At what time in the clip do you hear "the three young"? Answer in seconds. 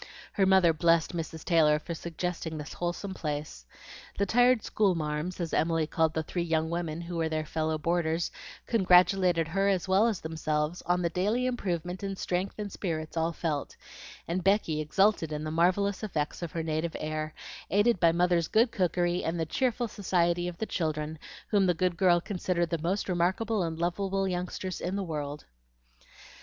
6.15-6.71